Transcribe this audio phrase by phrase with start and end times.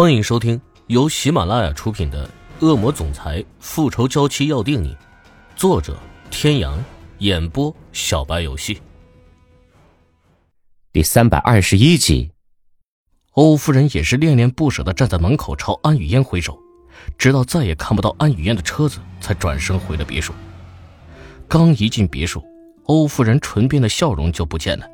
[0.00, 2.24] 欢迎收听由喜马拉雅出品的
[2.64, 4.94] 《恶魔总裁复仇娇妻要定你》，
[5.56, 5.98] 作者：
[6.30, 6.78] 天阳，
[7.18, 8.80] 演播：小白游戏。
[10.92, 12.30] 第三百二十一集，
[13.32, 16.56] 欧夫人也是恋恋不舍的站在门口朝安雨嫣挥手，
[17.18, 20.32] 直到再也看不到安雨嫣的车子，才转身回了别墅。
[21.48, 22.40] 刚一进别墅，
[22.84, 24.88] 欧夫人唇边的笑容就不见了，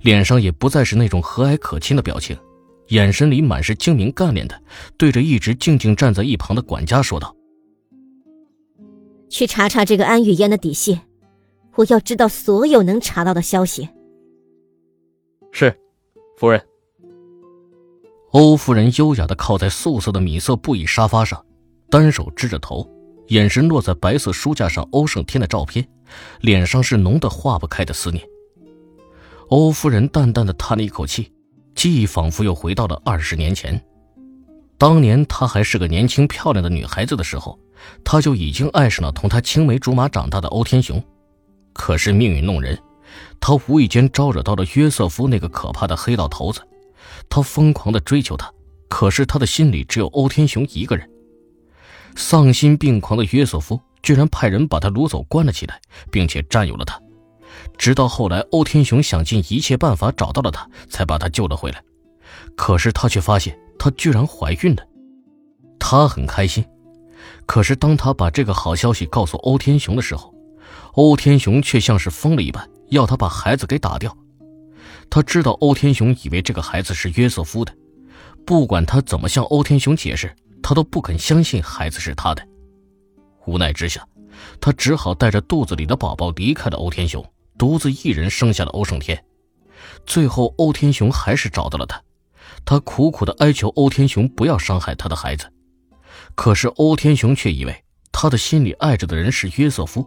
[0.00, 2.34] 脸上也不再是那种和蔼可亲的表情。
[2.88, 4.60] 眼神里满是精明干练的，
[4.96, 7.34] 对着一直静静站在一旁的管家说道
[9.28, 11.00] ：“去查查这个安雨嫣的底细，
[11.76, 13.88] 我要知道所有能查到的消息。”
[15.52, 15.74] 是，
[16.36, 16.62] 夫人。
[18.32, 21.44] 欧夫人优雅的靠在素色的米色布艺沙发上，
[21.90, 22.86] 单手支着头，
[23.28, 25.86] 眼神落在白色书架上欧胜天的照片，
[26.40, 28.22] 脸上是浓得化不开的思念。
[29.48, 31.32] 欧夫人淡淡的叹了一口气。
[31.78, 33.80] 记忆仿佛又回到了二十年前，
[34.76, 37.56] 当年她还是个年轻漂亮的女孩子的时候，
[38.02, 41.00] 她就已经爱上了同她青梅竹马长大的欧天雄。
[41.72, 42.76] 可是命运弄人，
[43.38, 46.60] 她无意间招惹到了约瑟夫那个可怕的黑道头子，
[47.30, 48.50] 他疯狂的追求她，
[48.88, 51.08] 可是他的心里只有欧天雄一个人。
[52.16, 57.00] 丧心病狂的约瑟夫居然派人把他掳走关了起来，并且占有了他。
[57.76, 61.82] 直到后来，欧天雄想尽一切办法找到了她，才把她救了回来。
[62.56, 64.82] 可是他却发现她居然怀孕了，
[65.78, 66.64] 他很开心。
[67.46, 70.34] 可是当他把这个好消息告诉欧天雄的时候，
[70.92, 74.14] 欧天雄却像是疯了一般，要他把孩子给打掉。
[75.08, 77.72] 他知道欧天雄以为这个孩子是约瑟夫的，
[78.44, 82.46] 不管他怎么向欧天雄解释，他都不肯相信孩子是他的。
[83.46, 84.06] 无奈之下，
[84.60, 87.24] 他只好带着肚子里的宝宝离开了欧天雄。
[87.58, 89.22] 独自一人生下了欧胜天，
[90.06, 92.00] 最后欧天雄还是找到了他，
[92.64, 95.52] 他苦苦的哀求欧天雄不要伤害他的孩子，
[96.36, 100.06] 可是欧天雄却以为他的心里爱着的人是约瑟夫，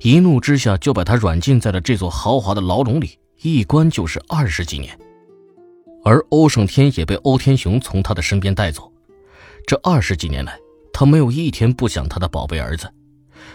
[0.00, 4.98] 一怒之下就把他软禁在了这座豪华的牢笼里，一关就是二十几年，
[6.02, 8.90] 而欧胜天也被欧天雄从他的身边带走，
[9.66, 10.58] 这二十几年来，
[10.92, 12.90] 他没有一天不想他的宝贝儿子，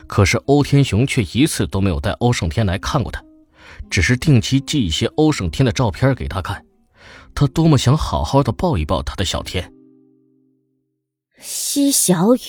[0.06, 3.24] 可是欧天雄却一次都没有带欧胜天来看过他。
[3.92, 6.66] 只是定期寄一些欧胜天的照片给他看，
[7.36, 9.72] 他多么想好好的抱一抱他的小天。
[11.38, 12.40] 西小雨，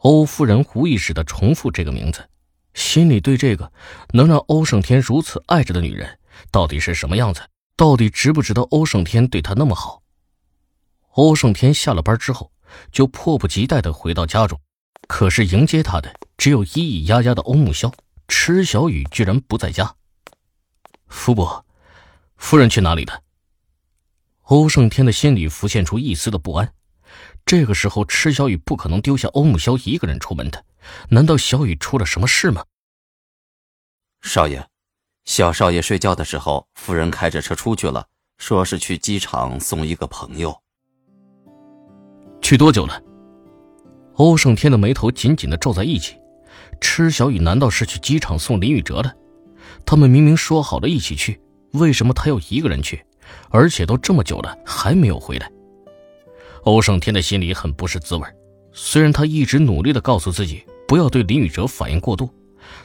[0.00, 2.28] 欧夫人无意识的重复这个名字，
[2.74, 3.72] 心里对这个
[4.12, 6.18] 能让欧胜天如此爱着的女人
[6.50, 7.40] 到底是什么样子，
[7.74, 10.02] 到底值不值得欧胜天对她那么好？
[11.12, 12.52] 欧胜天下了班之后
[12.92, 14.60] 就迫不及待的回到家中，
[15.08, 17.90] 可是迎接他的只有咿咿呀呀的欧木萧。
[18.28, 19.96] 池小雨居然不在家，
[21.06, 21.64] 福伯，
[22.36, 23.22] 夫人去哪里了？
[24.42, 26.72] 欧胜天的心里浮现出一丝的不安。
[27.46, 30.62] 这个时候，池小雨不可能丢下欧木萧一个人出门的。
[31.08, 32.64] 难道小雨出了什么事吗？
[34.20, 34.66] 少爷，
[35.24, 38.06] 小少爷睡觉的时候，夫人开着车出去了，
[38.36, 40.54] 说是去机场送一个朋友。
[42.42, 43.02] 去多久了？
[44.16, 46.18] 欧胜天的眉头紧紧的皱在一起。
[46.80, 49.16] 池小雨难道是去机场送林宇哲的？
[49.84, 51.40] 他们明明说好了一起去，
[51.72, 53.04] 为什么他要一个人去？
[53.50, 55.50] 而且都这么久了还没有回来。
[56.64, 58.26] 欧胜天的心里很不是滋味。
[58.72, 62.30] 虽然他一直努力的告诉自己不要对林宇哲反应过度，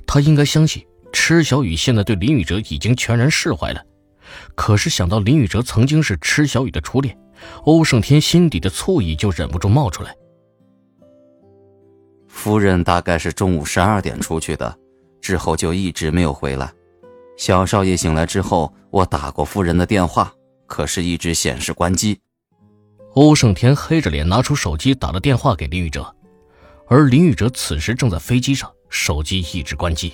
[0.05, 3.81] 他应该相信池小雨现在对林宇哲已经全然释怀了。
[4.55, 7.17] 可是想到林宇哲曾经是池小雨的初恋，
[7.65, 10.15] 欧胜天心底的醋意就忍不住冒出来。
[12.33, 14.77] 夫人大概是中午十二点出去的，
[15.21, 16.73] 之后就一直没有回来。
[17.37, 20.33] 小少爷醒来之后，我打过夫人的电话，
[20.67, 22.19] 可是一直显示关机。
[23.13, 26.13] 欧胜天黑着脸拿出手机打了电话给林宇哲，
[26.87, 30.11] 而林宇哲此时正在飞机上，手机一直关机。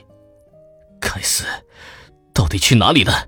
[0.99, 1.45] 该死，
[2.31, 3.27] 到底去哪里了？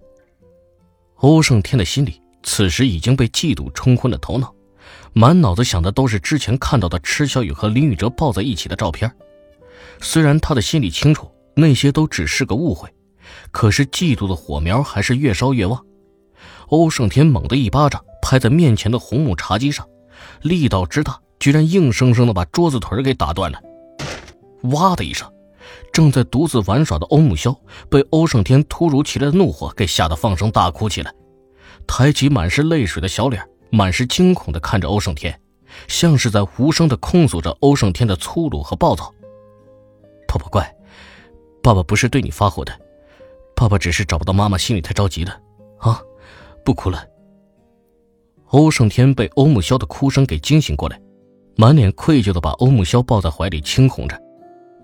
[1.15, 4.53] 欧胜天的心里此时已经被嫉妒冲昏了头脑。
[5.13, 9.11] 满脑子想的都是之前看到的池小雨和林宇哲抱在一起的照片，
[9.99, 12.89] 虽然他的心里清楚那些都只是个误会，
[13.51, 15.83] 可是嫉妒的火苗还是越烧越旺。
[16.67, 19.85] 欧胜天猛地一巴掌拍在面前的红木茶几上，
[20.41, 23.59] 力道之大，居然硬生生的把桌子腿给打断了。
[24.71, 25.29] 哇的一声，
[25.91, 27.53] 正在独自玩耍的欧木萧
[27.89, 31.13] 被欧胜天突如其来的怒火给吓得放声大哭起来，
[31.85, 33.45] 抬起满是泪水的小脸。
[33.71, 35.39] 满是惊恐的看着欧胜天，
[35.87, 39.11] 像是在无声的控诉着欧胜天的粗鲁和暴躁。
[40.27, 40.75] 宝宝乖，
[41.63, 42.77] 爸爸不是对你发火的，
[43.55, 45.39] 爸爸只是找不到妈妈，心里太着急了。
[45.79, 46.01] 啊，
[46.63, 47.03] 不哭了。
[48.47, 50.99] 欧胜天被欧木萧的哭声给惊醒过来，
[51.55, 54.21] 满脸愧疚的把欧木萧抱在怀里轻哄着，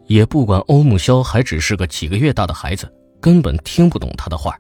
[0.06, 2.90] 也不管欧木萧还只是个几个月大的孩子，
[3.20, 4.58] 根本听不懂他的话。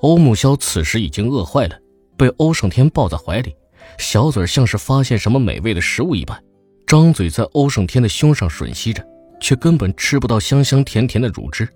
[0.00, 1.76] 欧木萧此时已经饿坏了，
[2.22, 3.52] 被欧胜天抱在怀里，
[3.98, 6.40] 小嘴像是发现什么美味的食物一般，
[6.86, 9.04] 张嘴在欧胜天的胸上吮吸着，
[9.40, 11.68] 却根本吃不到香香甜甜的乳汁。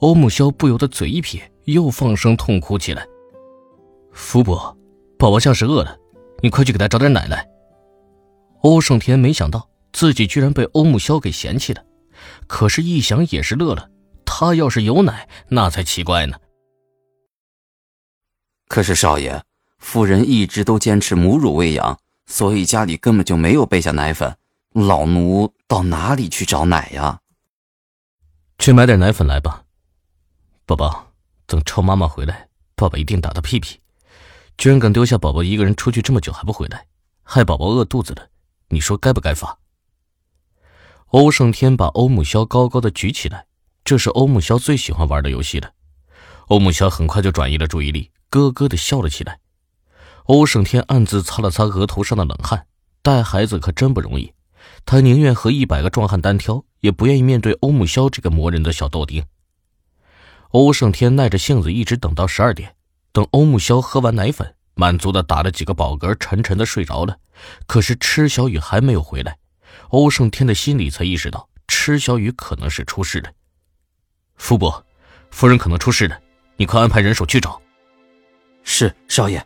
[0.00, 3.06] 欧木萧不由得嘴一撇，又放声痛哭起来。
[4.12, 4.76] 福伯。
[5.18, 5.96] 宝宝像是饿了，
[6.42, 7.48] 你快去给他找点奶来。
[8.60, 11.82] 欧胜天没想到自己居然被欧木萧给嫌弃了，
[12.46, 13.88] 可是，一想也是乐了。
[14.26, 16.36] 他要是有奶，那才奇怪呢。
[18.68, 19.42] 可是少爷，
[19.80, 24.36] 夫人一直都坚持母乳喂养，所以家里根本就没有备下奶粉。
[24.72, 27.18] 老奴到哪里去找奶呀？
[28.58, 29.64] 去买点奶粉来吧，
[30.64, 31.08] 宝宝。
[31.46, 32.46] 等臭妈妈回来，
[32.76, 33.80] 爸爸一定打他屁屁。
[34.56, 36.86] 居然敢丢下宝宝一个人出去这么久还不回来，
[37.24, 38.28] 害宝宝饿肚子了，
[38.68, 39.58] 你说该不该罚？
[41.06, 43.46] 欧胜天把欧木萧高高的举起来，
[43.82, 45.72] 这是欧木萧最喜欢玩的游戏了。
[46.46, 49.40] 欧木萧很快就转移了注意力，咯咯的笑了起来。
[50.24, 52.66] 欧胜天暗自擦了擦额头上的冷汗，
[53.02, 54.32] 带孩子可真不容易，
[54.84, 59.24] 他宁愿和一百个壮汉单挑，也不愿意面对欧木萧这个磨人的小豆丁。
[60.50, 62.74] 欧胜天耐着性子一直等到十二点。
[63.12, 67.18] 等欧木萧喝完奶粉，满足的打了几个饱嗝，沉沉的睡着了。
[67.66, 69.36] 可是池小雨还没有回来，
[69.88, 73.32] 欧胜天的心里才意识到池小雨可能是出事了。
[74.36, 74.86] 福伯，
[75.32, 76.16] 夫人可能出事了，
[76.56, 77.60] 你快安排人手去找。
[78.62, 79.44] 是少爷。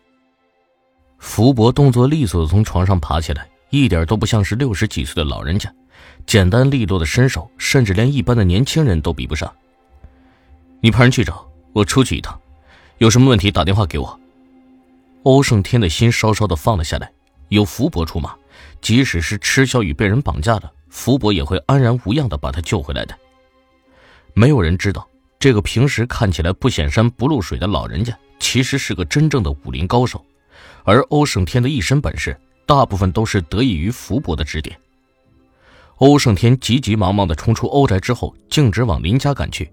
[1.18, 5.72] 福伯动作利索的从床上爬起来，一点都不像是六十几岁的老人家，
[6.26, 9.52] 简单利落的身手，甚至连一般的年轻人都比不上。
[10.80, 12.38] 你派人去找，我出去一趟。
[12.98, 14.20] 有什么问题打电话给我。
[15.24, 17.10] 欧胜天的心稍稍的放了下来，
[17.48, 18.34] 有福伯出马，
[18.80, 23.18] 即使是池小雨被人绑架了，福伯也会安然无恙的把他救回来的。
[24.34, 25.08] 没有人知道，
[25.40, 30.24] 这个平时看起来不显山不露水的老人家，其实是个真正的武林高手，
[30.84, 34.78] 而欧胜天的一身本事，大部分都是得益于福伯的指点。
[35.96, 39.72] 欧胜天急急忙忙的冲出欧宅之后，径直往林家赶去。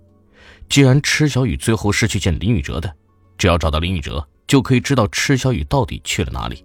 [0.70, 2.92] 既然池小雨最后是去见林宇哲的。
[3.38, 6.64] 只要找到林宇哲，就可以知道池小雨到底去了哪里。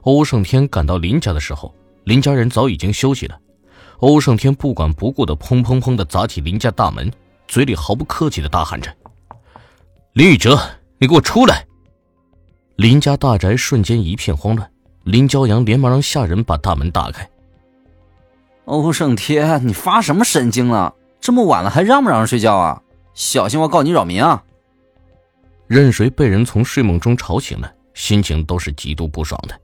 [0.00, 1.74] 欧胜天赶到林家的时候，
[2.04, 3.38] 林家人早已经休息了。
[3.98, 7.12] 欧胜天不管不顾的砰砰砰的砸起林家大门，
[7.46, 8.90] 嘴里毫不客气的大喊着
[10.14, 10.58] ：“林宇哲，
[10.98, 11.66] 你给我出来！”
[12.80, 14.66] 林家大宅瞬间一片慌乱，
[15.04, 17.28] 林骄阳连忙让下人把大门打开。
[18.64, 20.94] 欧胜天，你发什么神经了？
[21.20, 22.80] 这么晚了还让不让人睡觉啊？
[23.12, 24.42] 小心我告你扰民啊！
[25.66, 29.54] 任谁被人从睡梦中吵醒了，心情都是极度不爽的，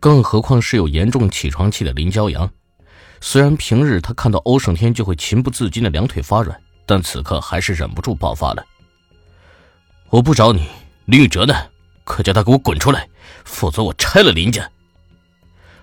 [0.00, 2.50] 更何况是有严重起床气的林骄阳。
[3.20, 8.66] 虽然平日他看到欧胜天就会情不自禁的两腿发软，但此刻还是忍不住爆发了。
[10.10, 10.66] 我不找你，
[11.04, 11.54] 林宇哲呢？
[12.08, 13.06] 可叫他给我滚出来，
[13.44, 14.68] 否则我拆了林家！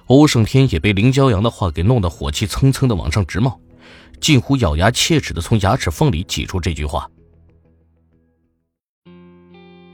[0.07, 3.59] 欧胜天也被林骄阳的话给弄得火气蹭蹭的往上直冒，
[4.19, 7.07] 近乎咬牙切齿的从牙齿缝里挤出这句话。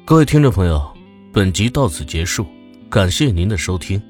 [0.06, 0.82] 各位听众朋友，
[1.34, 2.48] 本集到此结束，
[2.90, 4.02] 感谢您的收听。